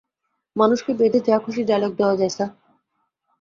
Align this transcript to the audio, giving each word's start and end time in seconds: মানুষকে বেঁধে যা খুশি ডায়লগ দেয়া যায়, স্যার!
মানুষকে 0.55 0.91
বেঁধে 0.99 1.19
যা 1.27 1.35
খুশি 1.45 1.61
ডায়লগ 1.69 1.91
দেয়া 1.99 2.15
যায়, 2.19 2.33
স্যার! 2.35 2.49